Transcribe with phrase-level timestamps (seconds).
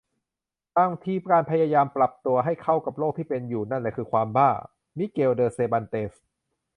[0.77, 4.49] "บางทีการพยายามปรับตัวให้เข้ากับโลกที่เป็นอยู่นั่นแหละคือความบ้า"-
[4.97, 6.13] มิเกล เด เซร์บันเตส